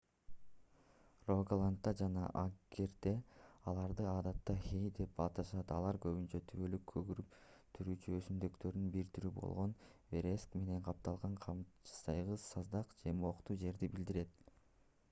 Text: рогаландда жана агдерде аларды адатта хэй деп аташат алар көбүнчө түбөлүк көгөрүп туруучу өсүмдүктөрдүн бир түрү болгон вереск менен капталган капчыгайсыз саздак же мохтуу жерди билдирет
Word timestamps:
рогаландда 1.31 1.91
жана 1.97 2.23
агдерде 2.39 3.11
аларды 3.73 4.07
адатта 4.13 4.55
хэй 4.63 4.87
деп 5.01 5.21
аташат 5.27 5.73
алар 5.77 5.99
көбүнчө 6.07 6.41
түбөлүк 6.53 6.87
көгөрүп 6.93 7.37
туруучу 7.77 8.17
өсүмдүктөрдүн 8.23 8.89
бир 8.97 9.13
түрү 9.21 9.33
болгон 9.37 9.77
вереск 10.17 10.59
менен 10.63 10.83
капталган 10.91 11.37
капчыгайсыз 11.47 12.49
саздак 12.55 12.97
же 13.05 13.15
мохтуу 13.23 13.61
жерди 13.65 13.95
билдирет 13.99 14.55